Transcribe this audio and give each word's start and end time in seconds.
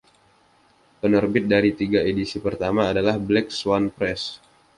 Penerbit 1.05 1.43
dari 1.53 1.69
tiga 1.79 1.99
edisi 2.11 2.37
pertama 2.45 2.81
adalah 2.91 3.15
Black 3.27 3.47
Swan 3.59 3.85
Press. 3.97 4.23